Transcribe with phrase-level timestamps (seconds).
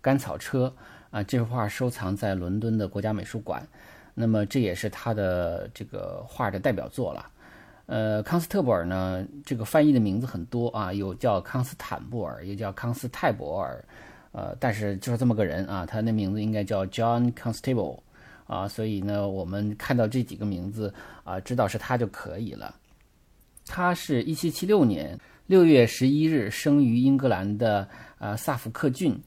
[0.00, 0.72] 甘草车》
[1.16, 3.66] 啊，这幅画收藏在伦敦的国家美术馆。
[4.14, 7.30] 那么这也是他的这个画的代表作了。
[7.86, 13.84] 呃，康斯特布尔呢，这个翻译的名字很多啊，有叫康斯坦布尔，也叫康斯泰伯尔，
[14.32, 17.98] 呃，但是就是这么个人啊，他那名字应该叫 John Constable
[18.46, 20.92] 啊，所以呢，我们看到这几个名字
[21.24, 22.74] 啊，知道是他就可以了。
[23.66, 27.88] 他是一七七六年六月十一日生于英格兰的
[28.18, 29.18] 呃萨福克郡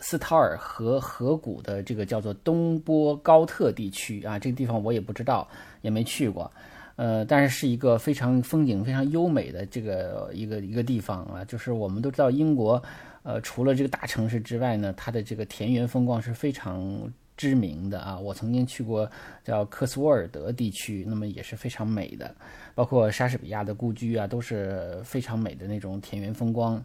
[0.00, 5.46] 斯陶尔河河谷的这个叫做东波高特地区啊，这个地方我也不知道，
[5.82, 6.50] 也没去过，
[6.96, 12.82] 呃，但是是一个非常风景非常优美的这个一个一个地方啊，就是我们都知道英国，
[13.22, 17.12] 呃，除了这个大城市之外呢，它的这个田园风光是非常。
[17.38, 19.06] 知名的啊，我曾经去过
[19.44, 22.34] 叫科斯沃尔德地区，那么也是非常美的，
[22.74, 26.82] 包括莎士比亚的故居啊，都是非常美的那种田园风光。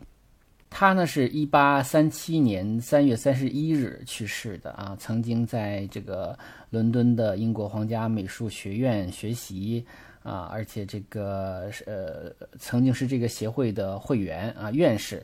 [0.72, 6.36] 他呢是一八三七年三月三十一日去世的啊，曾经在这个
[6.72, 9.86] 伦敦的英国皇家美术学院学习
[10.24, 15.22] 啊，而且这个是呃曾经是这个协会的会员啊院士。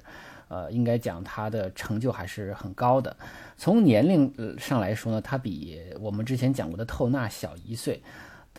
[0.49, 3.13] 呃，应该讲他的成就还是很高的。
[3.57, 8.01] 从年龄上来说呢，他比我们之前讲过的透纳小一岁。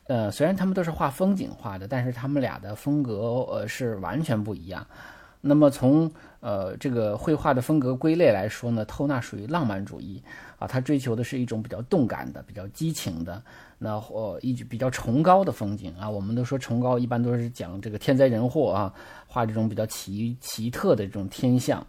[0.07, 3.15] 呃，虽然他们都是画风景画的，但是他们俩的风格
[3.51, 4.87] 呃是完全不一样。
[5.41, 10.23] 那么从呃这个绘画的风格归类来说呢，透纳属于浪漫主义
[10.59, 13.41] 啊，他追求的是一种比较动感的、比较激情的，
[13.79, 16.11] 那或一比较崇高的风景啊。
[16.11, 18.93] 我们都说崇高，一般都是讲这个天灾人祸啊，
[19.27, 21.87] 画这种比较奇奇特的这种天象。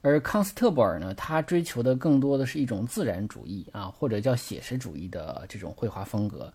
[0.00, 6.50] 而康斯特布尔呢，他追求的更多的是一种自然主义啊，或者叫写实主义的这种绘画风格。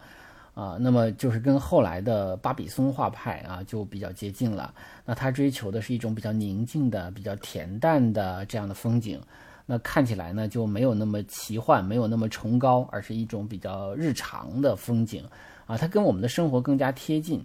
[0.53, 4.73] 啊，那么就是跟后来的巴比松画派啊就比较接近了。
[5.03, 9.19] 那他追求的是一种比较宁静的、比较恬淡的这样的风景，
[9.65, 15.23] 那看起来呢就没有那么奇幻，没有那么崇高，而是一种比较日常的风景
[15.65, 17.43] 啊，它跟我们的生活更加贴近。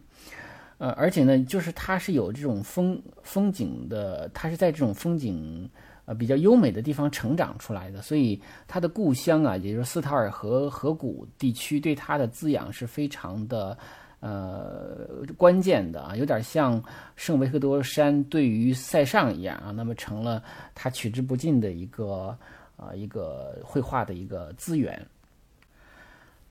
[0.77, 5.69] 呃，而且呢，就是它是有这种风风景的，它是在这种风景。
[6.09, 13.77] 呃，比较优美的地方成长出来的，所以他的故乡啊，也就是斯塔尔河河谷地区，对他的滋养是非常的，
[14.21, 16.83] 呃，关键的啊，有点像
[17.15, 20.43] 圣维克多山对于塞尚一样啊，那么成了
[20.75, 22.35] 他取之不尽的一个
[22.79, 25.07] 啊一个绘画的一个资源。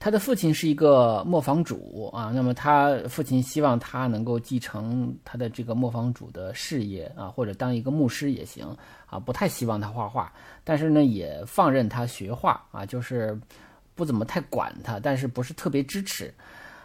[0.00, 8.64] 他的父亲是一个磨坊主啊，那么他父亲希望他能够继承他的这个磨坊主的事业啊，或者当一个牧师也行
[9.06, 10.32] 啊，不太希望他画画，
[10.62, 13.36] 但是呢也放任他学画啊，就是
[13.96, 16.32] 不怎么太管他，但是不是特别支持。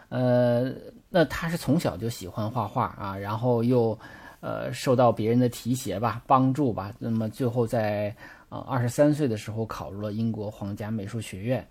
[0.08, 0.72] 呃，
[1.08, 3.96] 那他是从小就喜欢画画啊，然后又
[4.40, 8.14] 呃受到别人的提携吧，帮助吧，那么最后在
[8.48, 11.64] 呃二十三岁的时候考入了英国皇家美术学院。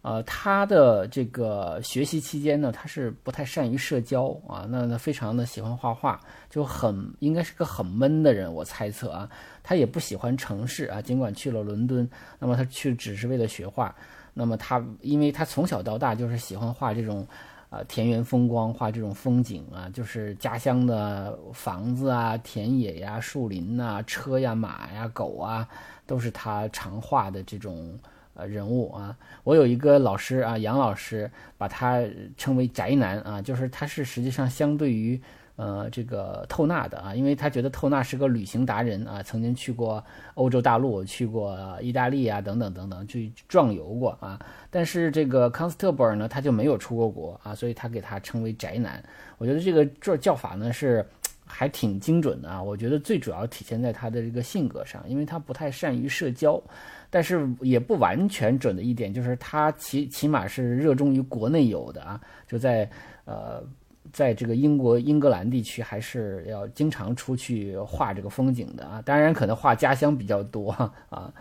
[0.00, 9.28] 呃，他的这个学习期间呢，他是不太善于社交啊，那那非常的喜欢画画，就很应该是个很闷的人，我猜测啊，
[9.62, 12.08] 他也不喜欢城市啊，尽管去了伦敦，
[12.38, 13.92] 那么他去只是为了学画，
[14.32, 17.26] 那么他因为他从小到大就是喜欢画这种，
[17.68, 25.68] 呃，田园风光，画这种风景啊，就是家乡的房子啊、田野呀、树林呐、车呀、马呀、狗啊，
[26.06, 27.98] 都是他常画的这种。
[28.38, 32.00] 呃，人物啊，我有一个老师啊，杨老师，把他
[32.36, 35.20] 称为宅男啊，就是他是实际上相对于
[35.56, 40.02] 呃这个透纳的啊，因为他觉得透纳是个旅行达人啊，曾经去过
[40.34, 44.38] 欧洲大陆，去过意大利啊，等等等等，去壮游过啊。
[44.70, 49.02] 但是这个康斯特布尔呢，他就没有出过国啊，所以他给他称为宅男。
[49.36, 51.04] 我觉得这个这叫法呢是
[51.44, 52.62] 还挺精准的啊。
[52.62, 56.62] 我觉得最主要体现在他的这个性格上，因为他不太善于社交。
[57.10, 62.88] 但是也不完全准的一点就是，他起起码是热衷于国内游的啊，就在
[63.24, 63.62] 呃，
[64.12, 69.02] 在这个英国英格兰地区，还是要经常出去画这个风景的啊。
[69.04, 70.70] 当然，可能画家乡比较多
[71.08, 71.32] 啊。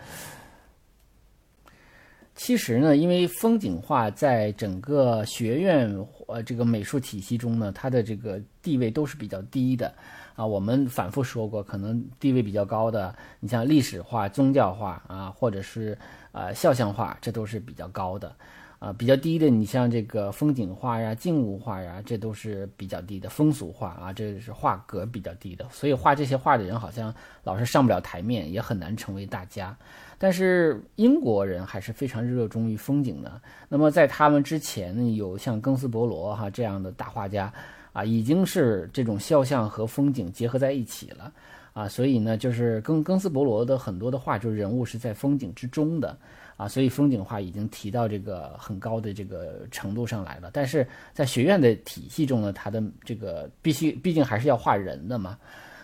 [2.37, 5.91] 其实呢，因为风景画在整个学院
[6.27, 9.91] 呃这个美术体系中呢，它的这个地位都是比较低的。
[10.35, 15.97] 啊，我们反复说过，可能地位比较高的，你像历史画、宗教画啊，或者是
[16.31, 18.31] 呃肖像画，这都是比较高的。
[18.79, 25.65] 啊，比较低的，你像这个风景画呀、静物画呀，这都是比较低的风俗画啊，这是画格比较低的。
[25.71, 27.13] 所以画这些画的人好像
[27.44, 29.75] 老是上不了台面，也很难成为大家。
[30.18, 33.41] 但是英国人还是非常热衷于风景的。
[33.68, 37.53] 那么在他们之前，有像庚斯伯罗哈这样的大画家。
[37.94, 41.33] 啊，已经是这种肖像和风景结合在一起了，
[41.73, 46.15] 啊，所以呢，就是庚庚斯伯罗的很多的画，就是人物是在风景之中的，
[46.57, 50.50] 啊，所以风景画已经提到这个很高的这个程度上来了。
[50.51, 55.38] 但是在学院的体系中呢，它的这个必须毕竟还是要画人的嘛。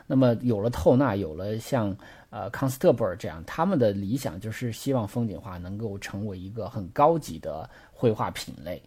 [0.05, 1.95] 那么有了透纳，有了像
[2.29, 8.81] 呃康斯特布尔这样，他们的理想就是希望风景画能够成为一个很高级的绘画品类，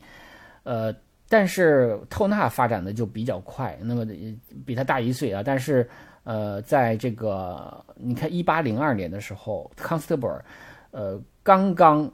[0.64, 0.94] 呃。
[1.28, 4.06] 但是透纳发展的就比较快，那么
[4.64, 5.42] 比他大一岁啊。
[5.44, 5.84] 但是，
[6.22, 10.44] 呃，在这个你看一八零二年的时候，康斯特布尔，
[10.92, 12.10] 呃，刚刚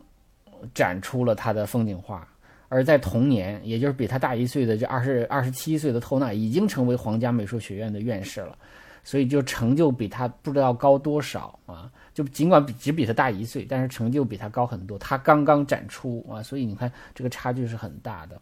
[0.74, 2.28] 展出了他的风景画，
[2.68, 8.58] 而在同年，也就是比他大一岁的这二十二十七岁的透纳，已经成为皇家美术学院的院士了。
[9.02, 11.90] 所以就成就比他不知道高多少啊！
[12.12, 14.98] 就尽管比只比他大一岁，但是成就比他高很多。
[14.98, 18.38] 他刚刚展出啊，所以你看这个差距是很大的。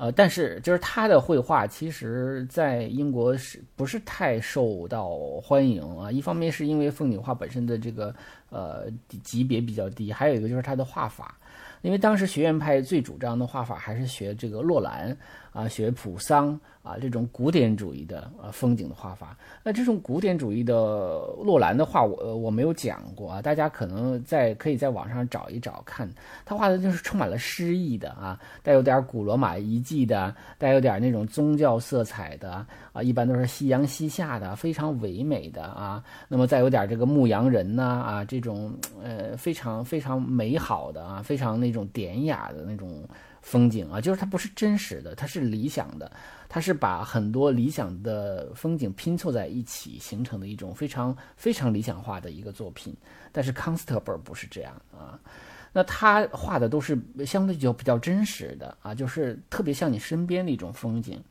[0.00, 5.10] 呃，但是就是他的绘画，其实在英国是不是太受到
[5.42, 6.10] 欢迎啊？
[6.10, 8.14] 一方面是因为风景画本身的这个
[8.48, 8.86] 呃
[9.22, 11.36] 级别比较低，还有一个就是他的画法，
[11.82, 15.14] 因为当时学院派最主张的画法还是学这个洛兰。
[15.52, 19.36] 啊，学普桑啊，这种古典主义的呃风景的画法。
[19.62, 20.74] 那这种古典主义的
[21.42, 26.08] 洛兰的画，我我没有讲过啊，大家可能在可以在网上找一找看。
[26.44, 36.02] 他画的就是充满了诗意的啊，带有点古罗马遗迹的，带有点那种宗教色彩的啊，一般都是夕阳西下的，非常唯美的啊。
[36.28, 43.04] 那么再有点这个牧羊人呐啊，这种呃非常非常美好的啊，非常那种典雅的那种。
[43.42, 46.10] 风景啊，就是它不是真实的，它是理想的，
[46.48, 52.94] 它是把很多理想的风景拼凑在一起形成的一种非常非常理想化的一个作品。
[53.32, 55.18] 但是康斯特伯不是这样啊，
[55.72, 61.22] 那他画的都是相对就比较真实的啊，就是特别像你身边的一种风景，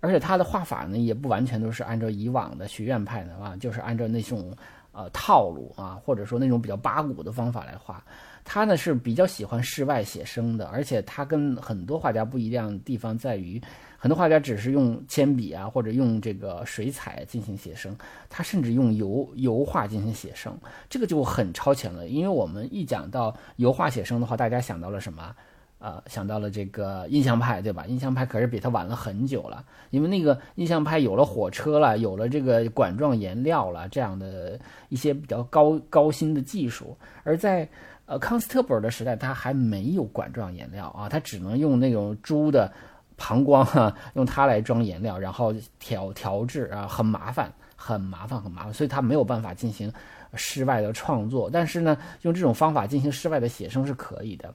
[0.00, 4.56] 而且他的画法呢也不完全都是按照以往的学院派的啊，就是按照那种
[4.96, 8.02] 呃套路啊，或者说那种比较八股的方法来画。
[8.48, 13.60] 他呢是比较喜欢室外写生的，而且他跟很多画家不一样的地方在于，
[13.98, 17.96] 很多画家只是用铅笔啊或者用这个水彩进行写生，
[18.30, 20.56] 他甚至用油油画进行写生，
[20.88, 22.06] 这个就很超前了。
[22.06, 25.34] 因为我们一讲到油画写生的话，大家想到了什么？
[25.78, 27.84] 呃，想到了这个印象派，对吧？
[27.86, 34.58] 印象派可是比他晚了很久了，因为那个印象派有了火车了，有了这个管状颜料了，这样的
[34.88, 37.68] 一些比较高高新的技术，而在
[38.06, 42.72] 呃，康斯特伯尔的时代，他还没有管状颜料啊，他只能用那种猪的
[43.16, 49.92] 膀胱啊，用它来装颜料，然后调调制啊，很麻烦，很麻烦，很麻烦，所以他没有办法进行
[50.34, 51.50] 室外的创作。
[51.52, 54.54] 但是呢，用这种方法进行室外的写生是可以的。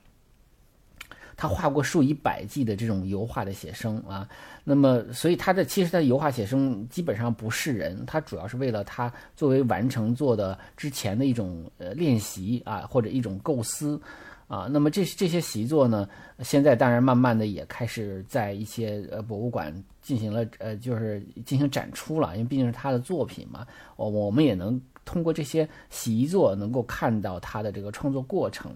[1.41, 4.29] 他画过数以百计的这种油画的写生啊，
[4.63, 13.99] 那么所以他的其实他的油画写生基本上不是人，他主要是为了他作为完成做的之前的一种呃练习啊或者一种构思
[14.47, 16.07] 啊，那么这这些习作呢，
[16.41, 28.71] 现在当然慢慢的也开始在一些呃博物馆进行了呃就是进行展出了，因为毕竟是他的作品嘛，我我们也能通过这些习作能够看到他的这个创作过程。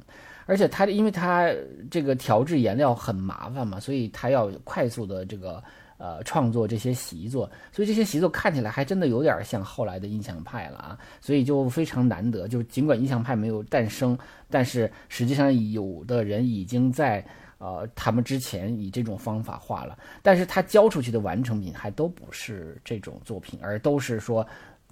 [0.45, 1.51] 而且它因为它
[1.89, 5.63] 这个调制颜料很麻烦嘛，所以它要快速的这个
[5.97, 12.47] 呃创作这些习作，所以这些习作看起来还真的有点像后来的印象派了啊，所以就非常难得。
[12.47, 14.17] 就尽管印象派没有诞生，
[14.49, 17.25] 但是实际上有的人已经在
[17.57, 24.45] 呃他们之前以这种方法画了，但是他交出去的完成品还都不是这种作品，而都是说。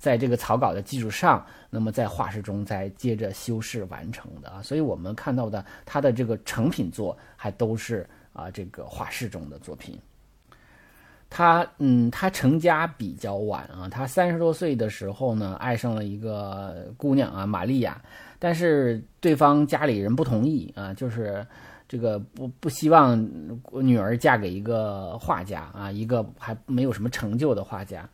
[0.03, 9.97] 在这个草稿的基础上，那么在画室中再接着修饰完成的啊，所以我们看到的他的这个成品作还都是啊这个画室中的作品。
[11.29, 18.01] 他嗯，他成家比较晚啊，他三十多岁的时候呢，爱上了一个姑娘啊，玛利亚，
[18.37, 21.47] 但是对方家里人不同意啊，就是
[21.87, 23.17] 这个不不希望
[23.71, 28.05] 女儿嫁给一个画家啊，一个还没有什么成就的画家。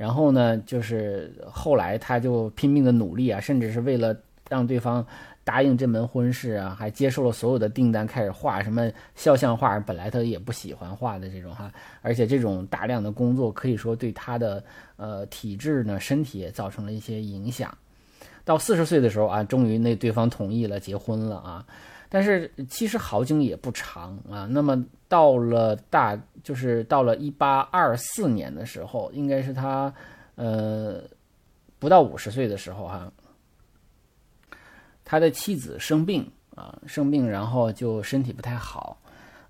[0.00, 4.16] 然后呢，就是后来他就拼命的努力啊，甚至是为了
[4.48, 5.06] 让对方
[5.44, 9.78] 答应这门婚事啊，还接受了所有的订单，开始画什么肖像画。
[9.80, 14.64] 本来他也不喜欢画的这种哈，而且这种大量的工作可以说对他的
[14.96, 17.76] 呃体质呢、身体也造成了一些影响。
[18.42, 21.66] 到四十岁的时候啊，终于那对方同意了结婚了啊。
[22.12, 24.46] 但是其实好景也不长啊。
[24.50, 29.94] 那么到了大就是到了一八二四年的时候，应该是他
[30.34, 31.00] 呃
[31.78, 33.10] 不到五十岁的时候哈。
[35.04, 39.00] 他的妻子生病啊，生病，然后就身体不太好。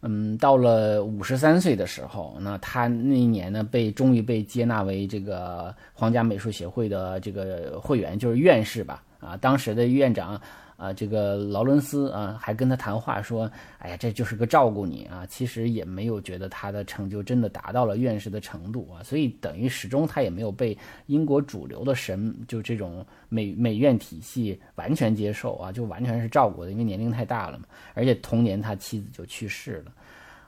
[0.03, 9.03] 嗯，到了五十三岁的时候，那他那一年呢，被终于被接纳为这个皇家美术协会的这个会员，就是院士吧。
[9.19, 10.39] 啊，当时的院长。
[10.81, 27.67] 啊，这个劳伦斯啊，还跟他谈话说：“哎呀，这就是个照顾你啊。”其实也没有觉得他的成就真的达到了院士的程度啊，所以等于始终他也没有被英国主流的神就这种美美院体系完全接受啊，就完全是照顾的，因为年龄太大了嘛。
[27.93, 29.93] 而且同年他妻子就去世了，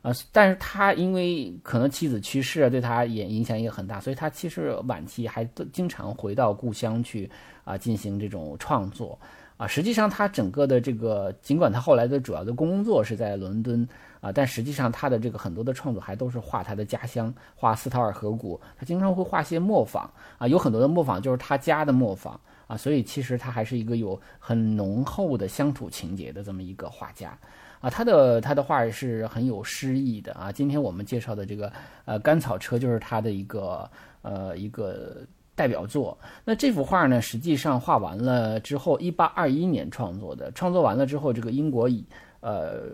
[0.00, 7.30] 啊，但是他因为可能妻子去世对他也影响也很大，所以他其实晚期还经常回到故乡去
[7.64, 9.18] 啊进行这种创作。
[9.62, 13.88] 啊，实际上他整个的这个，尽管他后来的主要的工作是在伦敦
[14.20, 18.60] 啊，但实际上他的这个很多的创作还都是画他的家乡，画斯陶尔河谷。
[18.76, 20.02] 他经常会画些磨坊
[20.36, 27.38] 啊，有很多的磨坊就是他家的磨坊啊，所以其实他还是一个有很浓厚的乡土情节的这么一个画家
[27.80, 27.88] 啊。
[27.88, 30.50] 他的他的画是很有诗意的啊。
[30.50, 31.72] 今天我们介绍的这个
[32.04, 33.88] 呃甘草车就是他的一个
[34.22, 35.18] 呃一个。
[35.54, 37.20] 代表作，那这幅画呢？
[37.20, 40.50] 实际上画完了之后，一八二一年创作的。
[40.52, 42.04] 创作完了之后，这个英国以
[42.40, 42.84] 呃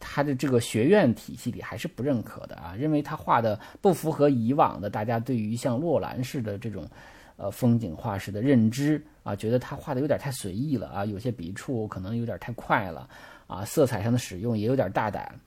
[0.00, 6.88] 他的这个学院体系里还是不认可的啊，认为他画的不符合以往的大家对于像洛兰式的这种
[7.36, 13.08] 呃风景画式的认知啊，觉得他画的有点太随意了啊，有些笔触可能有点太快了
[13.46, 15.38] 啊，色彩上的使用也有点大胆。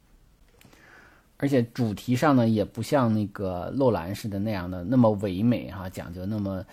[1.41, 6.65] 而且主题上呢，也不像那个洛兰似的那样的那么唯美哈，讲究那么，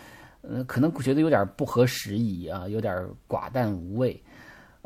[0.42, 2.92] 呃，可能觉得有点不合时宜啊，有点
[3.28, 4.20] 寡淡无味，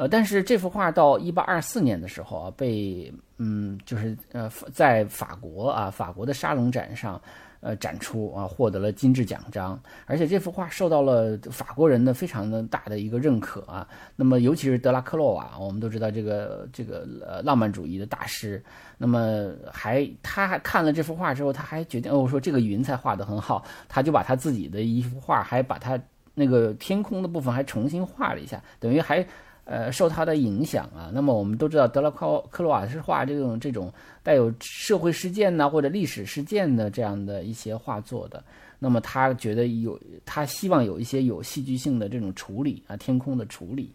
[0.01, 7.21] 呃，但是这幅画到一八二四年的时候啊，被嗯，就是呃，在法国啊，法国的沙龙展上。
[7.63, 13.87] 呃，展出啊，获得了金质奖章，而且这幅画受到了法国人的非常的大的一个认可啊。
[14.17, 18.65] 那么，尤其是德拉克洛瓦，我们都知道这个这个呃浪漫主义的大师。
[18.97, 26.01] 那么，还他还看了这幅画之后，他还决定哦，说这个云彩画得很好，他就把他自己的一幅画，还把他
[26.33, 29.23] 那个天空的部分还重新画了一下，等于还。
[29.73, 38.43] 呃，受他的影响啊，那么我们都知道德拉克克罗瓦是画这种这种带有社会事件呐或者历史事件的这样的一些画作的，
[38.81, 39.97] 那么他觉得有
[40.27, 43.95] 他希望有一些有戏剧性的这种处理啊，天空的处理，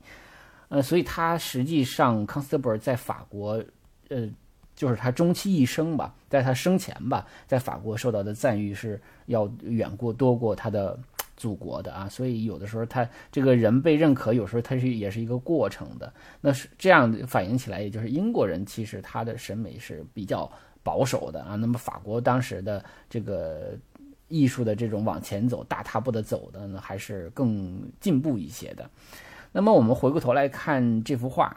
[0.70, 3.62] 呃，所以他实际上康斯特伯在法国，
[4.08, 4.29] 呃，
[4.77, 10.98] 就是他终其一生吧，在他生前吧，在法国受到的赞誉是要远过多过他的。
[11.38, 16.13] 祖国的啊，所以有的时候他这个人被认可，有时候他是也是一个过程的。
[16.39, 20.50] 那是这样反映起来，也就是英国人其实他的审美是比较
[20.82, 21.56] 保守的啊。
[21.56, 23.77] 那么法国当时的这个
[24.30, 28.89] 艺术的这种往前走、大踏步的走的呢，还是更进步一些的。
[29.51, 31.54] 那么我们回过头来看这幅画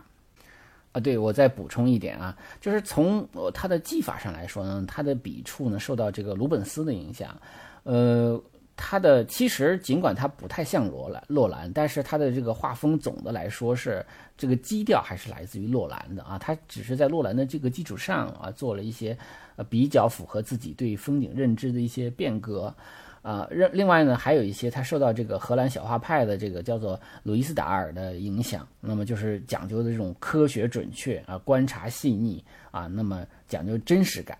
[0.90, 7.40] 啊，对我再补充一点啊，就是从他的技法上来说呢，他的笔触呢受到这个鲁本斯的影响，
[7.85, 8.42] 呃。
[8.80, 14.06] 他的其实尽管他不太像罗兰洛兰，但是他的这个画风总的来说是
[14.37, 16.38] 这个基调还是来自于洛兰的啊。
[16.38, 19.18] 他只是在洛兰的这个基础上啊做了一些
[19.56, 22.73] 呃比较符合自己对风景认知的一些变革
[23.20, 23.49] 啊。
[23.50, 34.38] 另另外呢，还有一些他受到这个荷兰小画派的这个叫做路易斯达尔的影响，那么就是讲究的这种科学准确啊，观察细腻啊，那么讲究真实感。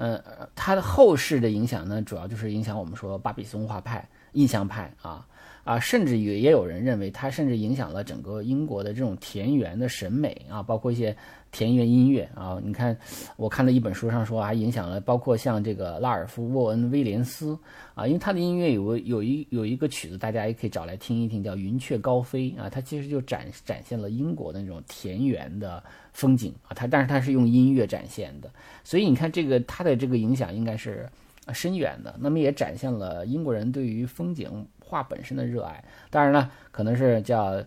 [0.00, 5.26] 呃，他的后世的影响呢，主要就是影响我们说巴比松画派、印象派啊。
[5.64, 11.16] 啊，甚至也也有人认为它甚至影响了整个英国的这种田园的审美啊，包括一些。
[11.52, 12.96] 田园音乐啊，你看，
[13.36, 17.58] 我看了一本书上说，还影响了包括像这个拉尔夫·沃恩·威廉斯
[17.92, 28.48] 啊，因为他的音乐有有一有一个曲子，大家也可以找来听一听，叫《云雀高飞》啊，它其实就展展现了英国的那种田园的风景啊，它但是它是用音乐展现的，
[28.84, 31.10] 所以你看这个它的这个影响应该是
[31.52, 37.62] 深远的，那么也展现了英国人对于风景画本身的热爱，当然了，可能是叫。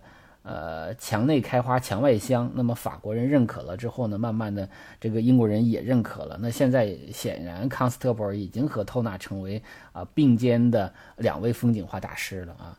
[0.45, 2.51] 呃，墙内开花墙外香。
[2.53, 4.67] 那么法国人认可了之后呢，慢慢的
[4.99, 6.37] 这个英国人也认可了。
[6.37, 9.63] 那现在显然康斯特伯已经和透纳成为
[9.93, 12.77] 啊并肩的两位风景画大师了啊。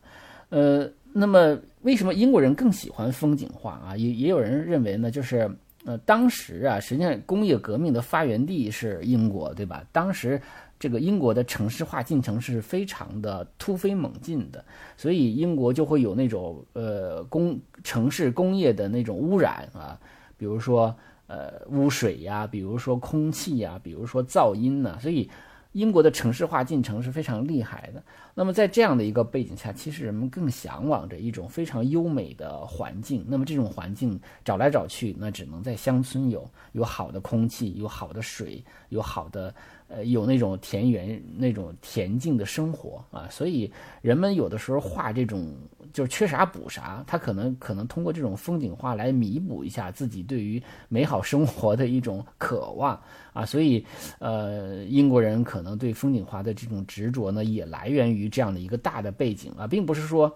[0.50, 3.96] 呃，那么为什么英国人更喜欢风景画啊？
[3.96, 5.50] 也也有人认为呢，就是
[5.86, 9.82] 呃，当时啊，实际上工业革命的发源地是英国，对吧？
[9.90, 10.38] 当时
[10.84, 14.62] 这个英国的城市化进程是非常的突飞猛进的，
[14.98, 19.98] 所以英国就会有那种呃工城市工业的那种污染啊，
[20.36, 20.94] 比如说
[21.26, 25.30] 呃污水呀，比如说空气呀，比如说噪音呢，所以。
[25.74, 28.00] 英国的城市化进程是非常厉害的。
[28.32, 33.24] 那么在这样的一个背景下，其实人们更向往着一种非常优美的环境。
[33.26, 39.52] 那么这种环境找来找去，那只能在乡村有，有好的空气，有好的水，有好的。
[39.86, 45.54] 呃，有那种田园那种恬静的生活啊，所以人们有的时候画这种
[45.92, 52.98] 就是缺啥补啥，他可能可能通过这种风景画来弥补一下自己对于美好生活的一种渴望
[53.34, 53.84] 啊，所以
[54.18, 60.34] 呃，英国人可能对风景画的这种执着呢，也来源于这样的一个大的背景啊，并不是说，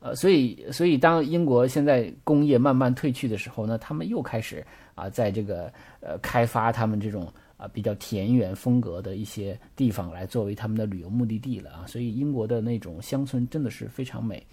[0.00, 4.66] 呃，所以所以当英国现在工业慢慢退去的时候呢，他们又开始
[4.96, 7.32] 啊，在这个呃开发他们这种。
[7.68, 14.44] 比较田园风格的一些地方来作为他们的旅游目的地了啊，所以英国的那种乡村真的是非常美。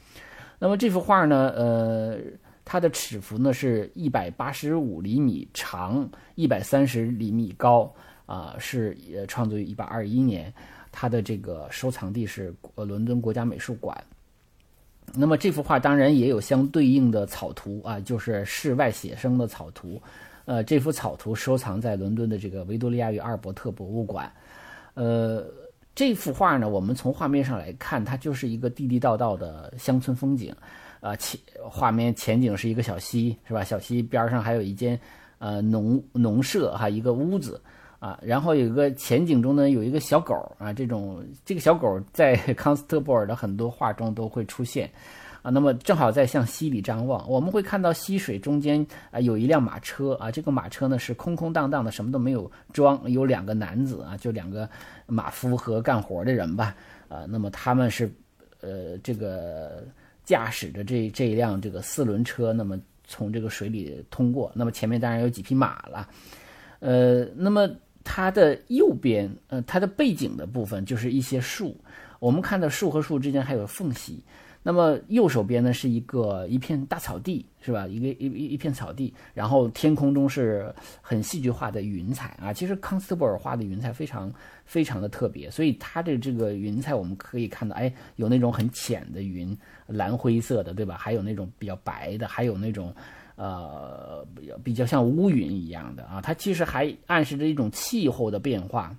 [0.60, 2.20] 那么这幅画呢，呃，
[2.63, 7.91] 它的尺幅呢是一百八十五厘米长，一百三十厘米高
[8.25, 8.96] 啊，是
[9.27, 10.53] 创作于一八二一年，
[10.91, 13.98] 它的这个收藏地是伦敦国家美术馆。
[15.13, 20.01] 那么这幅画当然也有相对应的草图啊，就是室外写生的草图。
[20.46, 24.32] 呃，这幅草图收藏在伦敦的这个维多利亚与阿尔伯特博物馆。
[24.94, 25.46] 呃，
[25.96, 30.54] 这幅画呢，我们从画面上来看，它就是一个地地道道的乡村风景。
[31.00, 33.64] 啊，前画面前景是一个小溪，是吧？
[33.64, 35.00] 小溪边上还有一间
[35.40, 37.60] 呃农农舍哈，一个屋子
[37.98, 38.20] 啊。
[38.22, 44.88] 然后有一个前景中呢，有一个小狗啊，这种这个小狗在康斯特布尔的很多画中都会出现。
[45.42, 54.70] 啊，那么正好在向溪里张望，我们会看到溪水中间啊有一辆马车啊，这个马车呢是空空荡荡的，什么都没有装，有两个男子啊，就两个
[55.08, 56.76] 马夫和干活的人吧，
[57.10, 58.08] 啊，那么他们是
[58.60, 59.84] 呃这个
[60.24, 66.08] 驾驶着这这一辆这个四轮车，那么从这个水里通过，那么前面当然有几匹马了，
[66.82, 67.68] 呃，那么
[68.04, 71.75] 它的右边呃它的背景的部分就是一些树，
[72.20, 74.24] 我们看到树和树之间还有缝隙。
[74.64, 77.88] 那么右手边呢是一个一片大草地，是吧？
[77.88, 80.72] 一个一一一片草地，然后天空中是
[81.02, 82.54] 很戏剧化的云彩啊。
[82.54, 84.32] 其实康斯特布尔画的云彩非常
[84.64, 90.96] 非常的特别，所以它的这个云彩我们可以看到，哎，有那种很浅的云，蓝灰色的，对吧？
[90.96, 92.94] 还有那种比较白的，还有那种
[93.38, 94.24] 呃
[94.64, 96.22] 比较像乌云一样的啊。
[96.22, 98.96] 它其实还暗示着一种气候的变化，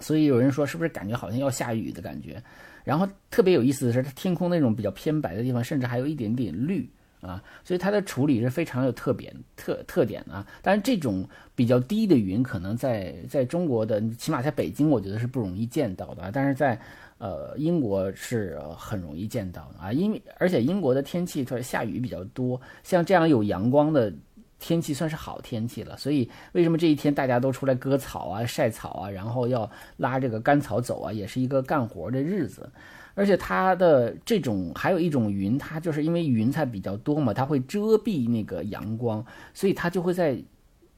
[0.00, 2.42] 所以有人说是不是感觉好像要下雨的感觉？
[2.84, 6.88] 然后特别有意思的是，它天空那种比较偏白的地方，甚至还有一点点绿
[7.20, 10.46] 啊，所以它的处理是非常有特点特特点的啊。
[10.62, 16.30] 但是这种比较低的云，可能在在中国的，起码在北京，我觉得是不容易见到的。
[16.32, 16.80] 但是在
[17.18, 24.12] 呃英国是很容易见到的啊，因为而且英国的天气它下雨比较多，像这样有阳光的。
[24.60, 32.70] 天气算是好天气了，所以为什么这一天大家都出来割草啊、晒草啊，然后要拉这个干草走啊，也是一个干活的日子。
[33.14, 40.38] 而且它的这种还有一种云，它就是因为云彩比较多嘛，它会遮蔽那个阳光，所以它就会在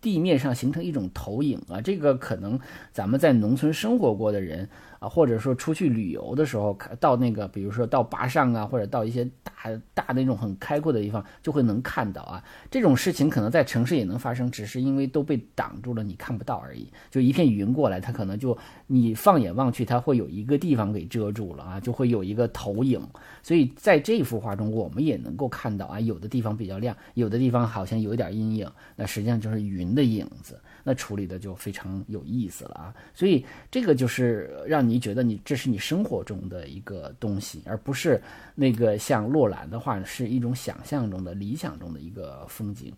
[0.01, 1.81] 地面上形成一种投影啊。
[1.81, 2.61] 这个可能
[2.93, 4.69] 咱们在农村生活过的人。
[5.03, 9.53] 啊，或者说出去旅游的时候，到那个，比如说到坝上啊，或者到一些大
[9.93, 12.41] 大的那种很开阔的地方，就会能看到啊。
[12.71, 16.87] 这种事情可能在城市也能发生，只是因为都被挡住了，你看不到而已。
[17.11, 23.05] 就一片云过来，它可能就你放眼望去，它会有一个地方给遮住了啊，就会有一个投影。
[23.43, 30.61] 所以在这幅画中，我们也能够看到啊，有的地方比较亮，有的地方好像有点阴影，那实际上就是云的影子。
[30.85, 38.21] 那处理的就非常有意思了啊，所以这个就是让你觉得你这是你生活中的一个东西，而不是
[38.55, 42.93] 那个像洛兰的话是一种想象中的理想中的一个风景。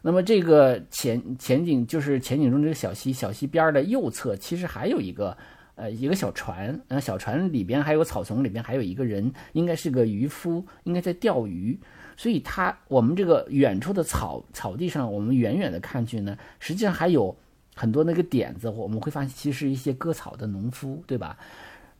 [0.00, 5.36] 那么这个前前景就是前景中这个小溪，小溪边的右侧其实还有一个
[5.76, 11.78] 呃一个小船，呃小船里边还有草丛里边还有一个人，应该是个渔夫，应该在钓鱼。
[12.16, 17.36] 所以它，我们这个远处的草草地上，我们远远的看去呢，实际上还有
[17.74, 21.36] 很多那个点子，我们会发现其实是一些割草的农夫，对吧？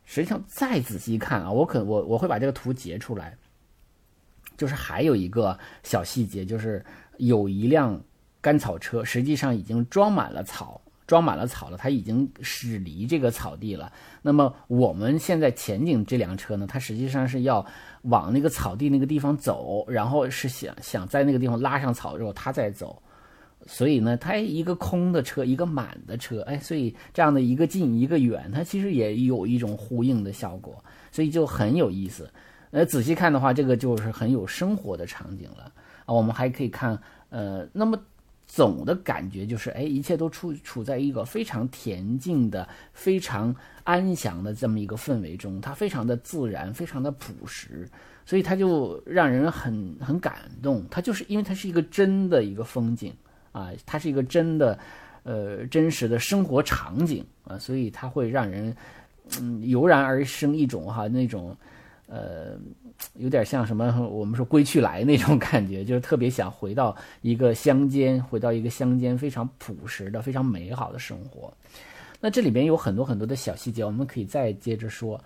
[0.05, 3.35] 实际上再仔细看啊，我可我我会把这个图截出来，
[4.55, 6.85] 就是还有一个小细节，就是
[7.17, 7.99] 有一辆
[8.39, 13.91] 干草车，实际上已经装满了草，装满了草了，它已经驶离这个草地了。
[14.21, 17.65] 那么我们现在前景这辆车呢，它实际上是要
[18.03, 23.01] 往那个草地那个地方走，然后是想想在那个地方拉上草之后，它再走。
[23.67, 32.29] 所以呢，它一个空的车，一个满的车，哎，所以这样的一个近一个远，它其实也有一种呼应的效果，所以就很有意思。
[32.69, 35.71] 呃，仔细看的话，这个就是很有生活的场景了
[36.05, 36.13] 啊。
[36.13, 37.97] 我们还可以看，呃，那么
[38.55, 47.85] 总的感觉就是，哎，一切都处处在一个非常恬静的、非常安详的这么一个氛围中，它非常的自然，非常的朴实，
[48.25, 50.85] 所以它就让人很很感动。
[50.89, 53.13] 它就是因为它是一个真的一个风景
[53.51, 54.79] 啊，它是一个真的，
[55.23, 58.73] 呃，真实的生活场景啊，所以它会让人
[59.41, 61.53] 嗯油然而生一种哈那种。
[62.07, 62.55] 呃，
[63.15, 64.07] 有点像什么？
[64.09, 71.53] 我们说归去来那种感觉，就是特别想回到一个乡间，回到一个乡间非常朴实的、非常美好的生活。
[72.19, 75.19] 那这里边有很多很多的小细节，我们可以再接着说。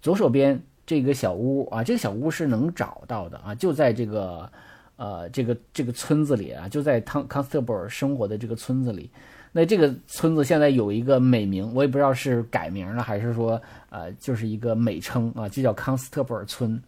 [0.00, 4.50] 左手边这个小屋啊，这个小屋是能找到的啊，就在这个
[4.96, 9.10] 呃这个这个村子里啊，就在汤康斯特布尔生活的这个村子里。
[9.52, 13.60] 那这个村子现在有一个美名，我也不知道是改名了还是说，
[13.90, 16.80] 呃，就是一个美称啊，就叫康斯特布尔村。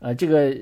[0.00, 0.54] 呃，这个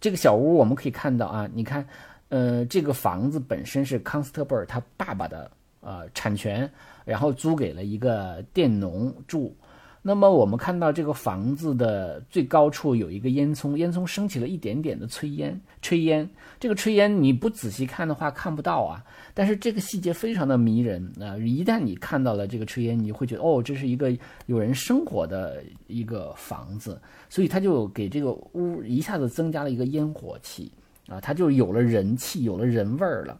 [0.00, 1.86] 这个小屋我们可以看到啊，你看，
[2.28, 6.68] 呃，这个房子本身是康斯特布尔他爸爸的呃产权，
[7.04, 9.56] 然后租给了一个佃农住。
[10.00, 16.28] 那么我们看到这个房子的最高处有一个烟囱，烟囱升起了一点点的炊烟，炊烟。
[16.60, 21.36] 这个炊烟你不仔细看的话看不到啊，但是这个细节非常的迷人啊！
[21.38, 30.72] 一旦你看到了这个炊烟，你会觉得哦，这是一个有人生活的一个房子，所以它就给这个屋一下子增加了一个烟火气
[31.08, 33.38] 啊，它就有了人气，有了人味儿了。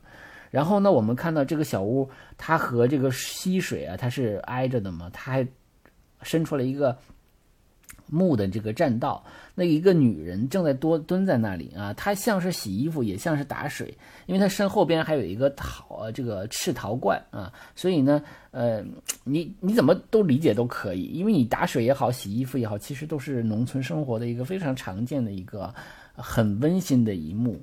[0.51, 5.47] 然后呢，我们看到这个小屋，它和这个溪水啊，它是挨着的嘛，它还。
[6.23, 6.97] 伸出了一个
[8.07, 9.23] 木的这个栈道，
[9.55, 13.93] 那一个女人正在多蹲在那里啊，她像是洗衣服，也像是打水，
[14.27, 18.83] 因为她身后边还有一个陶这个赤陶罐啊，所以呢，呃，
[19.25, 25.75] 你你怎么都理解都可以，因为你打水也好，洗衣服也好，其实都是农村生活的一个非常常见的一个
[26.15, 27.61] 很温馨的一幕。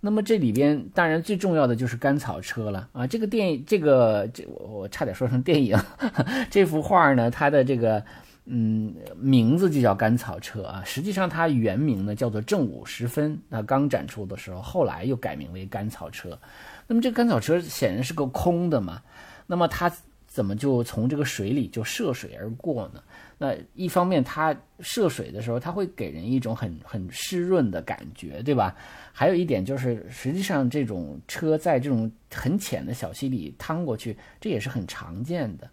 [0.00, 3.06] 那么这里边当然最重要的就是甘草车了啊！
[3.06, 5.78] 这个电影这个这我我差点说成电影，
[6.50, 8.02] 这幅画呢，它的这个
[8.46, 10.82] 嗯名字就叫甘草车啊。
[10.86, 16.38] 实际上它原名呢叫做正午时分，那刚展出的时候，后来又改名为甘草车。
[16.86, 19.02] 那么这个甘草车显然是个空的嘛，
[19.46, 19.92] 那么它
[20.30, 23.02] 怎么就从这个水里就涉水而过呢？
[23.36, 28.76] 那一方面，它涉水的时候，它会给人一种很很湿润的感觉，对吧？
[29.12, 35.68] 还有一点就是，实际上这种车在这种很浅的小溪里趟过去，这也是很常见的。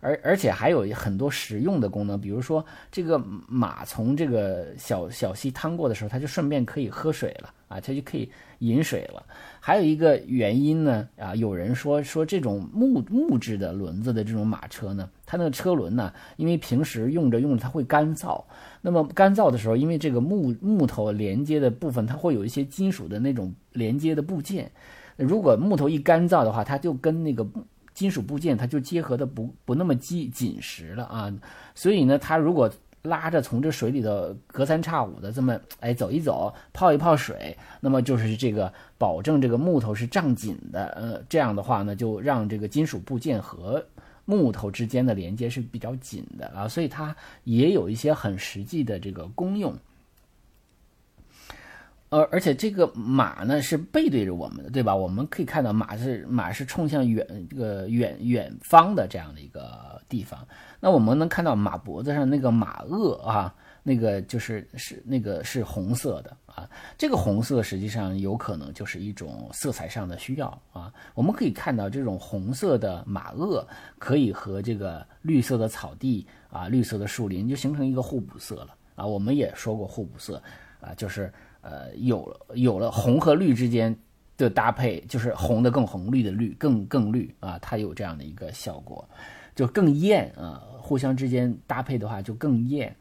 [0.00, 8.28] 而而且还有很多实用的功能，比如说这个马从这个小小溪趟过的时候，它就顺便可以喝水了啊，它就可以
[8.58, 9.24] 饮水了。
[9.60, 18.42] 还有一个原因呢，啊，有人说说这种木木质的轮子的这种马车呢，它那个车轮呢，因为平时用着用着它会干燥，
[18.80, 24.70] 那么干燥的时候，因为这个木木头连接的部分，它会有一些金属的那种连接的部件，
[25.16, 27.46] 如果木头一干燥的话，它就跟那个。
[27.94, 31.34] 金属部件它就结合的不不那么紧紧实了啊，
[31.74, 32.70] 所以呢，它如果
[33.08, 43.84] 拉着从这水里头隔三差五的这么哎走一走，泡一泡水，那么就是这个保证这个木头是胀紧的，呃，这样的话呢，就让这个金属部件和
[44.24, 49.74] 木头之间的连接是比较紧的啊，所以它也有一些很实际的这个功用。
[52.10, 54.96] 而而且这个马呢是背对着我们的，对吧？
[54.96, 60.46] 我们可以看到马是马是冲向远这个远远方的这样的一个地方。
[60.80, 66.66] 那我们能看到马脖子上那个马轭啊，那个就是是那个是红色的啊。
[66.96, 70.90] 这个红色实际上有可能就是一种色彩上的需要啊。
[71.14, 73.62] 我们可以看到这种红色的马轭
[73.98, 79.04] 可以和这个绿色的草地啊、绿色的树林就形成一个互补色了啊。
[79.04, 80.42] 我们也说过互补色
[80.80, 81.30] 啊，就是。
[81.68, 83.94] 呃，有了有了红和绿之间
[84.38, 89.06] 的搭配，就是红的更红，绿的绿更更绿啊，它有这样的一个效果，
[89.54, 92.96] 就更艳啊，互相之间搭配的话就更艳。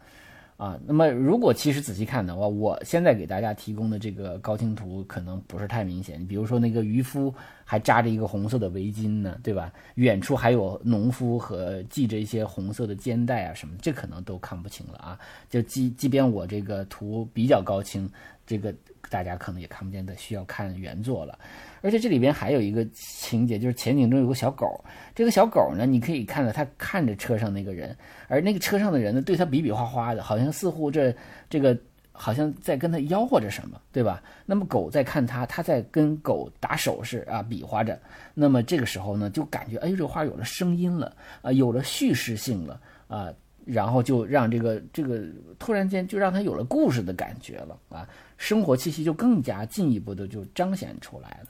[0.58, 6.26] 啊，那么如果其实仔细看的话，我现在给大家提供的这个高清图可能不是太明显。
[6.26, 7.32] 比如说那个渔夫
[7.64, 9.72] 还扎着一个红色的围巾呢，对吧？
[9.96, 15.20] 远处还有农夫和系着一些红色的肩带啊什么，这可能都看不清了啊。
[15.48, 18.10] 就即即便我这个图比较高清，
[18.44, 18.74] 这个
[19.10, 21.38] 大家可能也看不见的，需要看原作了。
[21.82, 24.84] 而且这里边还有一个情节，就是前景中有个小狗，
[25.16, 27.96] 这个小狗呢，你可以看到它看着车上那个人，
[28.28, 31.16] 而那个车上的人呢，对他比比划划的，好像似乎这
[31.50, 31.78] 这个
[32.12, 34.22] 好像在跟他吆喝着什么，对吧？
[34.46, 38.00] 那么狗在看他，他在跟狗打手势啊，比划着。
[38.34, 43.32] 那么这个时候呢，就感觉哎，这个画有了声音了啊，有了叙事性了啊。
[43.66, 45.26] 然后就让这个这个
[45.60, 51.48] 突然间就让他有了故事的感觉了啊，生活气息就更加进一步的就彰显出来了。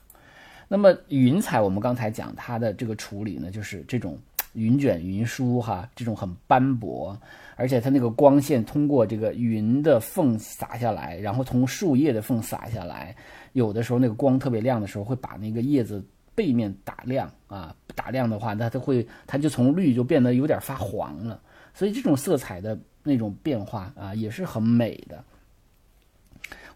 [0.66, 4.18] 那么云彩，我们刚才讲它的这个处理呢，就是这种
[4.52, 7.18] 云卷云舒哈，这种很斑驳，
[7.56, 13.16] 而且它那个光线通过这个云的缝洒下来，然后从树叶的缝洒下来，
[13.52, 21.40] 有的时候那个光特别亮的时候，会把那个叶子背面打亮啊，打亮的话，那它会它就从绿就变得有点发黄了。
[21.72, 25.24] 所以这种色彩的那种变化啊，也是很美的。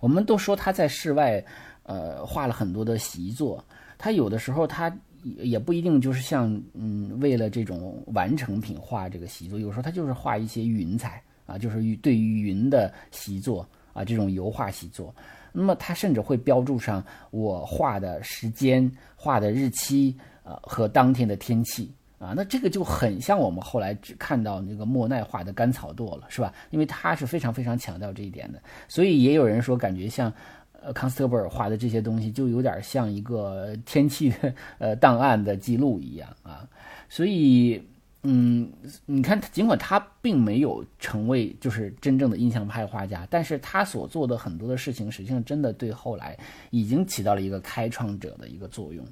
[0.03, 1.43] 我们都说他在室外，
[1.85, 3.65] 呃，画了很多的习作。
[3.97, 15.15] 他有的时候他也不一定就是像嗯，为了这种完成品画这个习作，有时候他就是画一些云彩啊，就是对于云的习作啊，这种油画习作。
[15.53, 21.89] 那么他甚至会标注上我画的时间、画的日期呃和当天的天气。
[22.23, 26.55] 啊，那这个就很像我们后来只看到那个莫奈画的甘草垛了，是吧？
[26.71, 30.33] 因为他是非常非常强调这一点的，所以也有人说，感觉像，
[30.81, 36.65] 呃，康斯特布尔画的这些东西，就有点像一个天气的呃档案的记录一样啊。
[37.09, 37.83] 所以，
[38.23, 38.71] 嗯，
[39.05, 46.39] 你看，尽管他并没有成为就是真正的印象派画家，但是他所做的很多的事情，实际上真的对后来
[46.71, 49.05] 已经起到了一个开创者的一个作用。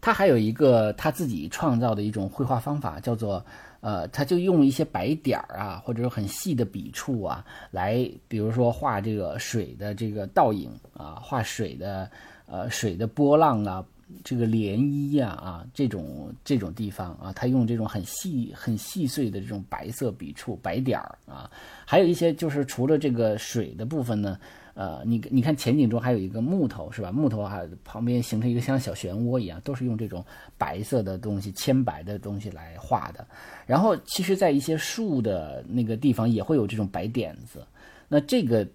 [0.00, 3.44] 他还有一个他自己创造的一种绘画方法，叫做，
[3.80, 12.08] 呃，他就用一些白点儿啊，或者很细的笔触啊，来，比如说画这个水的这个倒影啊，画水的，
[12.46, 13.84] 呃，水的波浪啊，
[14.24, 21.50] 这个涟漪呀啊，这种这种地方啊，他用这种很细很细碎的这种白色笔触白点儿啊，
[21.84, 24.38] 还有一些就是除了这个水的部分呢。
[24.78, 27.10] 呃，你你看前景中还有一个木头是吧？
[27.10, 30.22] 木头还旁边形成一个像小漩涡一样，都是用这种
[30.58, 33.26] 白色的东西、铅白的东西来画的。
[33.64, 37.66] 然后，其实，在一些树的那个地方也会有这种白点子。
[38.06, 38.68] 那这个，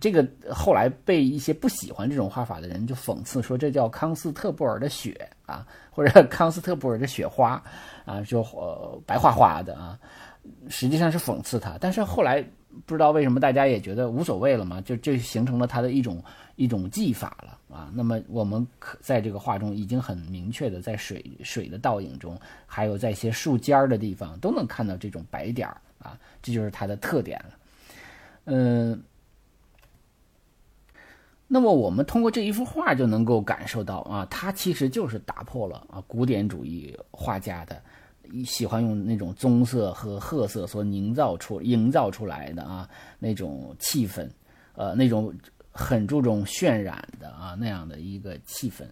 [0.00, 7.62] 这个后来被一些不喜欢这种画法的人就讽刺说，这叫康斯特布尔的雪啊，或者 康斯特布尔的雪花
[8.04, 9.98] 啊，就呃白花花的啊，
[10.68, 11.76] 实际上是讽刺他。
[11.80, 12.44] 但是后来。
[12.86, 14.80] 不知道为什么大家也觉得无所谓了嘛？
[14.80, 16.24] 就就形成了他的一种
[16.56, 17.90] 一种技法了啊。
[17.92, 27.54] 那么我们可在这个画中已经很明确的在水水的倒影中，还有在一些树尖儿的地方都能看到这种白点儿啊，这就是它的特点了。
[28.44, 28.98] 嗯，
[31.54, 37.78] 那么我们通过这一幅画就能够感受到啊，他其实就是打破了啊古典主义画家的。
[38.46, 42.88] 喜欢用那种棕色和褐色所营造出、营造出来的啊
[43.18, 44.26] 那种气氛，
[44.74, 45.30] 呃，那种
[45.70, 48.86] 很注重渲染的啊那样的一个气氛，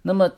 [0.00, 0.32] 那么。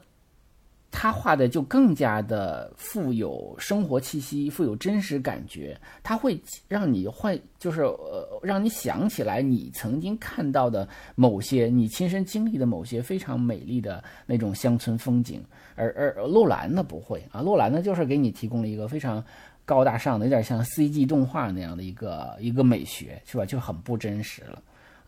[0.95, 5.77] 他画的就更加的富有生活气息，富有真实感觉。
[6.03, 15.43] 他会让你幻，就是呃，让你想起来你曾经看到的某些你亲身经历的某些非常美丽的那种乡村风景。
[15.75, 19.25] 而而洛兰呢不会啊，洛兰呢就是给你提供了一个非常
[19.65, 23.47] 高大上的，有点像 CG 动画那样的一个一个美学，是吧？
[23.47, 24.63] 就很不真实了。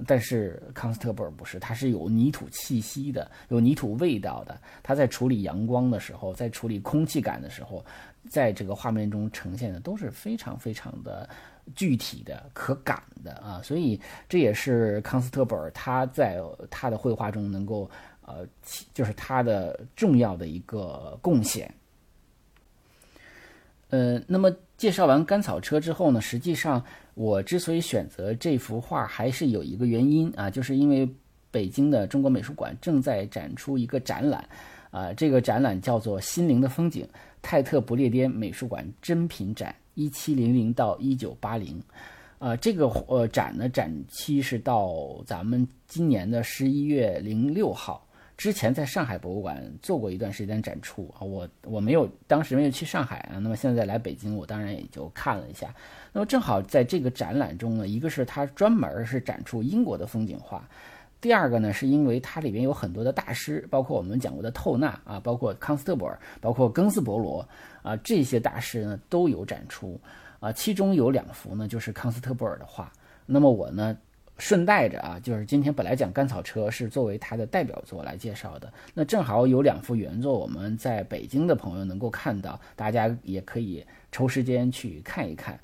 [0.06, 4.60] 但是康斯特布尔不是，它是有泥土气息的，有泥土味道的。
[4.82, 7.84] 他在处理阳光的时候，在处理空气感的时候，
[8.28, 11.28] 在这个画面中呈现的都是非常非常的
[11.76, 13.62] 具体的、可感的啊。
[13.62, 17.88] 所以这也是康斯特布尔他在他的绘画中能够
[18.26, 18.44] 呃，
[18.92, 21.72] 就是他的重要的一个贡献。
[23.90, 26.84] 呃，那么介绍完甘草车之后呢，实际上。
[27.14, 31.08] 我之所以选择这幅画，还是有一个原因啊，就是因为
[31.50, 34.44] 北京的中国美术馆正在展出一个展览，
[34.90, 37.04] 啊，这个展览叫做《心灵的风景》，
[37.40, 41.80] 泰特不列颠美术馆珍品展，一七零零到一九八零，
[42.38, 48.03] 啊，这个呃展呢，展期是到咱们今年的十一月零六号。
[48.36, 55.72] 之前在上海博物馆做过一段时间展出啊，我我没有当时没有去上海啊，那么现在来北京，我当然也就看了一下。
[56.12, 60.68] 那么正好在这个展览中呢，一个是它专门是展出英国的风景画，
[61.20, 67.46] 第二个呢是因为它里边有很多的大师，包括我们讲过的透纳啊，包括康斯特伯尔，包括庚斯伯罗
[67.82, 69.98] 啊，这些大师呢都有展出
[70.40, 72.92] 啊，其中有两幅呢就是康斯特伯尔的画。
[73.26, 73.96] 那么我呢
[74.38, 85.58] 顺带着啊，就是今天本来讲甘草车是作为他的代表作来介绍的，那正好有两幅原作，我们在北京的朋友能够看到，大家也可以抽时间去看一看。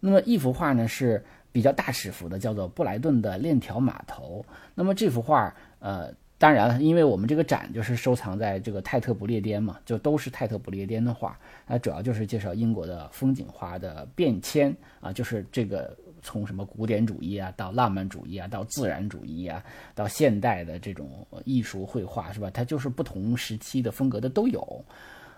[0.00, 4.44] 那么一幅画呢是比较大尺幅的，叫做布莱顿的链条码头。
[4.74, 6.12] 那么这幅画，呃。
[6.38, 11.34] 当然了，因为我们这个展就是收藏在这个泰特不列颠嘛，就都是泰特不列颠的画，
[11.66, 19.62] 它主要就是介绍英国的风景画的变迁啊，就是这个从什么古典主义啊，到浪漫主义啊，到自然主义啊，
[19.94, 22.50] 到现代的这种艺术绘画是吧？
[22.52, 24.84] 它就是不同时期的风格的都有。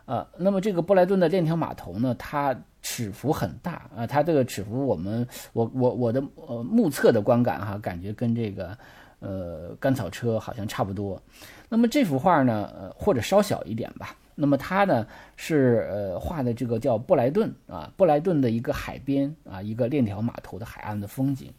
[0.06, 8.76] 呃，那么这个布莱顿的链条码头呢，它尺幅很大啊，它这个尺幅我们我我我的呃目测的观感哈，感觉跟这个。
[9.20, 11.20] 呃，甘草车好像差不多。
[11.68, 14.14] 那么这幅画呢，呃，或者稍小一点吧。
[14.40, 21.52] 那么他呢是呃画的这个叫布莱顿啊，布莱顿的一个海边啊，一个链条码头的海岸的风景。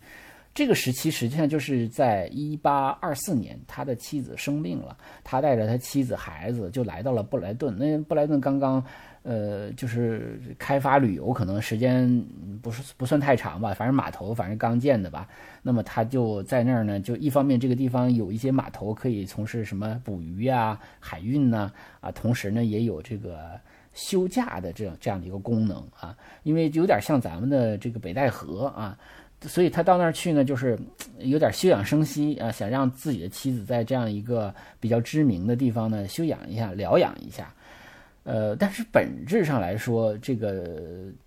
[0.54, 7.78] 这个时期实际上就是在一八二四年，他的妻子生病了，他带着他妻子孩子就来到了布莱顿。
[7.78, 8.84] 那布莱顿刚刚。
[9.24, 12.26] 呃，就是开发旅游，可能时间
[12.62, 15.28] 不是不算太长吧，反正码头反正刚建的吧。
[15.62, 23.60] 那么他就在那儿呢，就一方面这个地方有一些码头可以从事什么捕鱼呀、海运呐，啊，同时呢也有这个
[23.94, 28.98] 休假的这样这样的一个功能啊，因为有点像咱们的这个北戴河啊，
[29.44, 30.80] 所以他到那儿去呢，就是
[31.20, 37.54] 有点休养生息啊，想让自己的妻子在这样一个比较知名的地方呢休养一下、疗养一下。
[38.24, 40.78] 呃，但是本质上来说，这个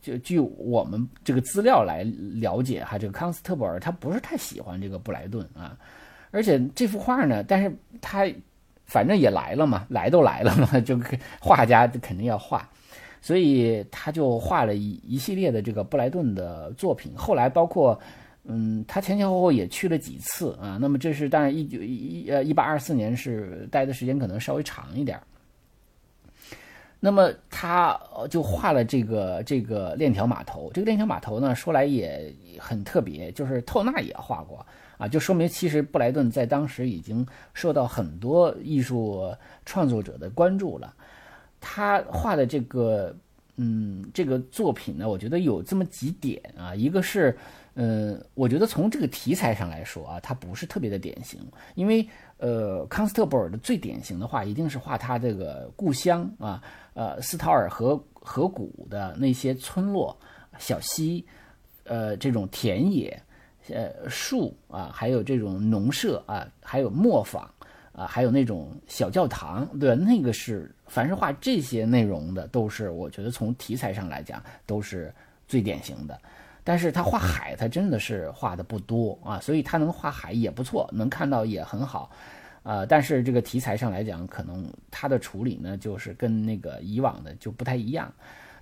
[0.01, 5.77] 就据我们这个资料来了解哈，这个康斯特布尔他不是太喜欢这个布莱顿啊，
[6.31, 8.27] 而且这幅画呢，但是他
[8.85, 11.01] 反正也来了嘛，来都来了嘛， 就
[11.41, 12.69] 画家肯定要画，
[13.21, 17.13] 所以他就画了一一系列的这个布莱顿的作品。
[17.17, 17.99] 后来包括
[18.45, 20.79] 嗯，他前前后后也去了几次啊。
[20.81, 25.19] 那么这是当然一九一呃一八二四年是待的时间可能稍微长一点。
[27.05, 27.99] 那么他
[28.31, 30.71] 就画了这个这个链条码头。
[30.73, 34.65] 这个链条码头呢，说来也很特别，就是透纳也画过
[34.99, 39.35] 啊，就说明其实布莱顿在当时已经受到很多艺术
[39.67, 40.95] 创作者的关注了。
[41.61, 43.12] 他画的这个
[43.57, 47.37] 嗯这个作品呢，我觉得有这么几点啊，一个是
[47.75, 51.41] 嗯，我觉得从这个题材上来说啊，它不是特别的典型，
[51.75, 52.07] 因为
[52.38, 56.62] 呃康斯特布尔的最典型的画一定是画他这个故乡啊。
[56.95, 60.17] 呃，斯陶尔河河谷的那些村落、
[60.59, 61.25] 小溪，
[61.85, 63.23] 呃，这种田野、
[63.69, 67.49] 呃树啊，还有这种农舍啊，还有磨坊
[67.93, 69.95] 啊，还有那种小教堂，对？
[69.95, 75.13] 那个是凡是画这些内容的，都是我觉得从题材上来讲都是
[75.49, 76.21] 最典型的。
[76.65, 82.11] 但是他画海，他真的是画的不多啊，所以他能画海也不错，能看到也很好。
[82.62, 88.12] 呃，但是这个题材上来讲，可能它的处理呢，就是跟那个以往的就不太一样。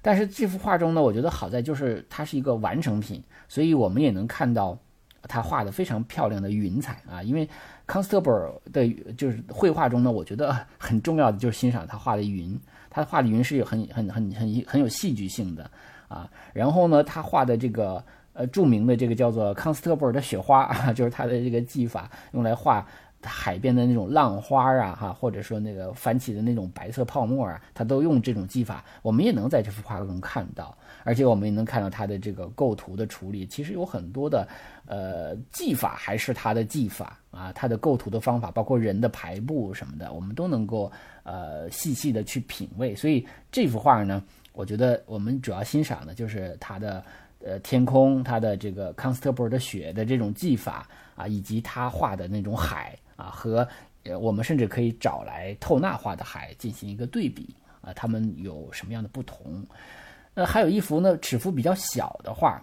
[0.03, 4.79] 但是这幅画中呢，我觉得好在就是它是一个完成品，所以我们也能看到
[5.25, 7.23] 他画的非常漂亮的云彩啊。
[7.23, 7.47] 因为
[7.87, 12.59] 康斯特布尔的就是绘画中呢，我觉得 很重要的就是欣赏他画的云，
[12.89, 15.71] 他画的云是有很很很很很有戏剧性的
[16.09, 16.27] 啊。
[16.55, 22.87] 然后呢，他画的这个呃著名的这个叫做康斯特布尔的雪花啊， 就是他的这个技法用来画。
[23.23, 34.49] 海边的那种浪花啊，哈，或者说那个翻起的那种白色泡沫啊，他都用这种技法，我们也能在这幅画中看到，而且我们也能看到他的这个构图的处理，其实有很多的
[34.87, 40.91] 呃技法还是他的技法啊，他的构图的方法，包括人的排布什么的，我们都能够
[41.23, 42.95] 呃细细的去品味。
[42.95, 44.23] 所以这幅画呢，
[44.55, 47.05] 我觉得我们主要欣赏的就是他的
[47.45, 52.97] 呃天空，他的这个康斯特布尔的雪的这种技法啊，以及他画的那种海。
[53.21, 53.69] 啊，和
[54.05, 59.65] 呃，我们甚至可以找来透纳画的海进行一个对比啊，他们有什么样的不同？
[60.33, 62.61] 那还有一幅呢，尺幅比较小的画。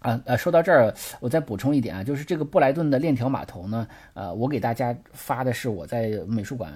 [0.00, 6.72] 啊呃，说到这儿，我再补充一点啊，就是这个布莱顿的链条码头呢，呃，我给大家发的是我在美术馆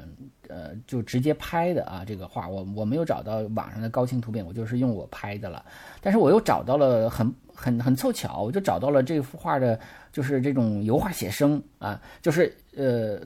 [0.48, 5.64] 呃就直接拍的啊，这个画我我没有找到网上的高清图片，我就是用我拍的了。
[6.00, 9.78] 但是我又找到了很很很凑巧，我就找到了这幅画的，
[10.10, 13.20] 就是这种油画写生啊，就是呃，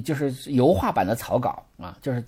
[0.00, 2.24] 就是油画版的草稿啊，就是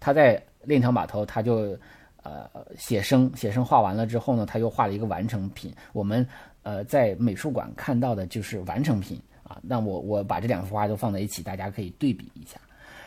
[0.00, 1.78] 他在链条码头他就
[2.24, 6.26] 呃写生写生画完了之后呢，他又画了一个完成品，我们。
[6.66, 9.56] 呃，在美术馆看到的就是完成品啊。
[9.62, 12.58] 那我我把这两幅画都放在一起，大家可以对比一下。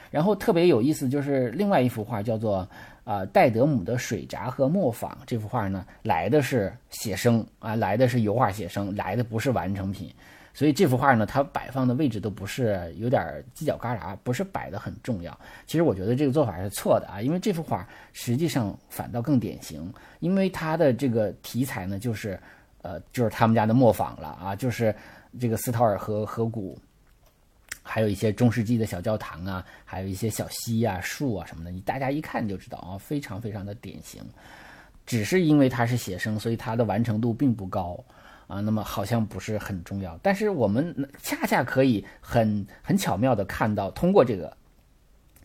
[0.09, 2.65] 然后特别有意思就是另外一幅画叫做
[3.03, 5.17] 呃戴德姆的水闸和磨坊。
[5.25, 10.09] 这幅画呢来的是写生啊，来的是油画写生，来的不是完成品。
[10.53, 13.21] 所以这幅画呢，它摆放的位置都不是有点
[13.53, 15.37] 犄角旮旯，不是摆的很重要。
[15.67, 22.39] 其实我觉得这个做法是错的啊，因为这幅画实际上反倒更典型，因为它的这个题材呢，就是
[22.81, 24.95] 呃，就是他们家的磨坊了啊，就是
[25.39, 26.77] 这个斯陶尔河河谷。
[27.81, 34.21] 还有一些中世纪的小教堂啊，还有一些小溪啊、树啊什么的，你大家一看就知道啊，非常非常的典型。
[35.07, 37.99] 只是因为它是写生，所以它的完成度并不高
[38.45, 38.59] 啊。
[38.59, 44.55] 那么好像不是很重要，但是我们恰恰可以很很巧妙的看到，通过这个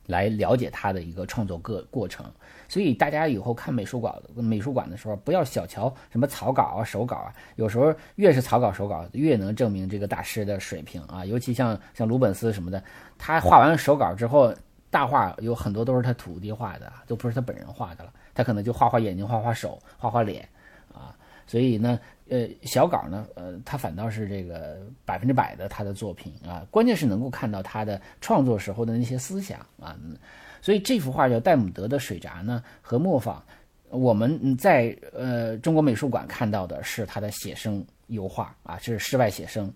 [0.05, 2.31] 来了解他的一个创作过过程。
[2.75, 7.33] 所以大家以后看美术馆美术馆的时候，不要小瞧什么草稿啊、手稿啊。
[7.55, 11.25] 有时候越是草稿、手稿，越能证明这个大师的水平啊。
[11.25, 12.83] 尤其像像鲁本斯什么的，
[13.17, 14.53] 他画完手稿之后，
[14.91, 18.13] 大画有很多都是他徒弟画的，都不是他本人画的了。
[18.35, 20.49] 他可能就画画眼睛、画画手、画画脸
[20.93, 21.15] 啊。
[21.47, 26.67] 所以呢，呃，小稿呢，呃，他反倒是这个百分之百的他的作品啊。
[26.73, 29.97] 关键是能够看到他的创作时候的那些思想啊。
[30.65, 33.45] 所以这幅画叫戴姆德的水闸呢，和磨坊，
[33.91, 39.71] 我们在呃中国美术馆看到的是他的写生油画啊，这是室外写生，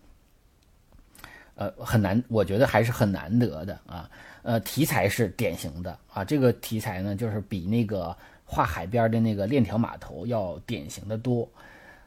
[1.56, 4.08] 呃很难，我觉得还是很难得的啊。
[4.42, 8.16] 呃，题材是典型的啊，这个题材呢，就是比那个
[8.46, 11.46] 画海边的那个链条码头要典型的多。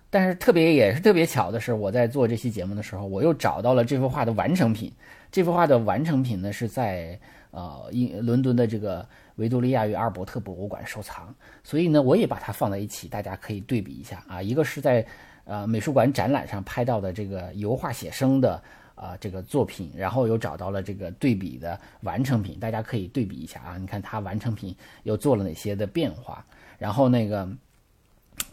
[0.09, 4.91] 但是特别也是特别巧的是，我在做这期节目的时候，我又找到了这幅画的完成品。
[5.32, 7.19] 这幅画的完成品呢，是在。
[7.52, 11.34] 呃，英伦敦的这个维多利亚与阿尔伯特博物馆收藏，
[11.64, 14.41] 所以呢，我也把它放在一起，大家可以对比一下啊。
[14.41, 15.06] 一个是在
[15.43, 18.62] 呃美术馆展览上拍到的这个油画写生的
[18.95, 23.78] 啊这个作品，然后又找到了这个对比的完成品，大家可以对比一下啊。
[23.78, 26.45] 你看它完成品又做了哪些的变化？
[26.78, 27.47] 然后那个，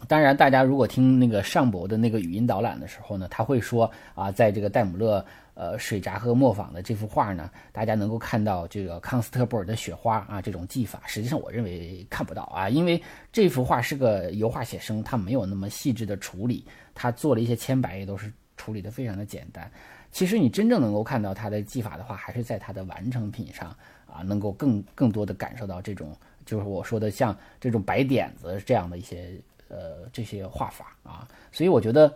[0.07, 5.25] 当然大家如果听那个上博的那个语音导览的时候呢，他会说啊，在这个戴姆勒。
[5.55, 16.63] 呃，水闸和磨坊的这幅画呢，大家能够看到这个康斯特布尔的雪花啊，这种技法，实际上我认为看不到啊，因为这幅画是个油画写生，它没有那么细致的处理，
[16.95, 19.69] 它做了一些铅白，也都是处理的非常的简单。
[20.13, 23.75] 其实你真正能够看到它的技法的话，还是在它的完成品上
[24.05, 26.15] 啊，能够更更多的感受到这种，
[26.45, 29.33] 就是我说的像这种白点子这样的一些
[29.69, 32.13] 呃这些画法啊，所以我觉得。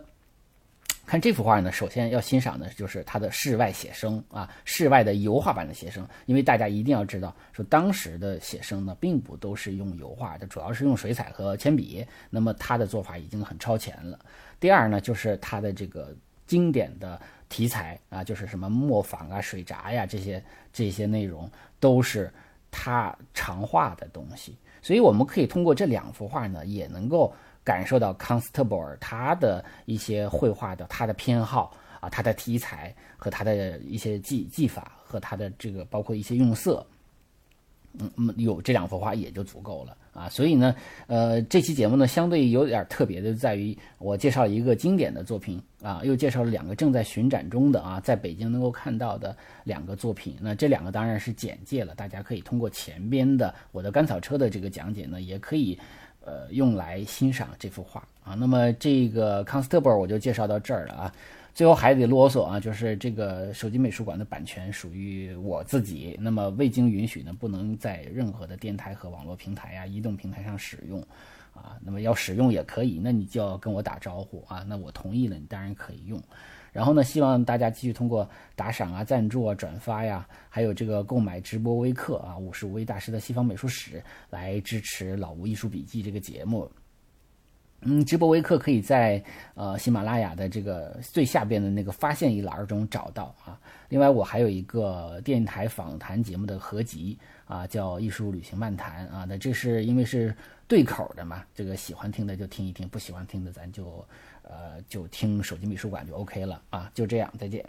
[1.06, 6.08] 看这幅画呢，首先要欣赏的就是它的室外写生啊，室外的油画版的写生。
[6.24, 12.02] 因为大家一定要知道，说当时的写生呢，并不都是用油画的，主要是用水彩和铅笔。
[12.30, 14.18] 那么他的做法已经很超前了。
[14.58, 20.42] 第二呢，就是他的这个经典的题材啊，就是什么磨坊啊、水闸呀这些
[20.72, 22.32] 这些内容，都是
[22.70, 24.56] 他常画的东西。
[24.80, 27.30] 所以我们可以通过这两幅画呢，也能够。
[27.64, 36.86] 感受到康斯特布尔他的一些绘画的他的偏好啊，他的题材和他的一些技技法和他的这个包括一些用色，
[37.98, 40.28] 嗯嗯，有这两幅画也就足够了啊。
[40.28, 49.34] 所以呢，呃，这期节目呢相对有点特别的在于，我介绍一个经典的作品啊，又介绍了两个正在巡展中的啊，在北京能够看到的
[49.64, 50.36] 两个作品。
[50.38, 55.78] 那这两个当然是简介了，大家可以通过前边的我的甘草车的这个讲解呢，也可以。
[56.24, 58.34] 呃，用来欣赏这幅画啊。
[58.34, 61.14] 那么这个康斯特布尔我就介绍到这儿了啊。
[61.54, 71.00] 最后还得啰嗦啊，就是这个手机美术馆的版权属于我自己，那么未经允许呢，不能在任何的电台和网络平台呀、移动平台上使用
[71.52, 71.78] 啊。
[71.80, 74.64] 那么要使用也可以，那你就要跟我打招呼啊。
[74.66, 76.20] 那我同意了，你当然可以用。
[76.74, 86.68] 然后呢，希望大家继续通过打赏啊、赞助啊、转发呀，还有这个购买直播微课啊，五十五位大师的西方美术史来支持老吴艺术笔记这个节目。
[87.86, 89.22] 嗯，直播微课可以在
[89.54, 93.60] 呃喜马拉雅的这个最下边的那个发现一栏中找到啊。
[93.88, 99.24] 另外，我还有一个电台访谈节目的合集啊，叫《艺术旅行漫谈》啊。
[99.28, 100.34] 那这是因为是
[100.66, 104.04] 对口的嘛，这个喜欢听的就听一听，不喜欢听的咱就。
[104.44, 107.64] 呃，就听手机美术馆就 OK 了啊，就这样，再见。